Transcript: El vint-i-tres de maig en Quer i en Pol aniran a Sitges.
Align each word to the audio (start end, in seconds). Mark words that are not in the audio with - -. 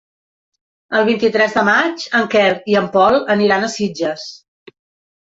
El 0.99 1.03
vint-i-tres 1.09 1.51
de 1.57 1.63
maig 1.67 2.05
en 2.19 2.25
Quer 2.35 2.45
i 2.73 2.77
en 2.79 2.87
Pol 2.95 3.17
aniran 3.35 3.67
a 3.67 3.69
Sitges. 3.75 4.25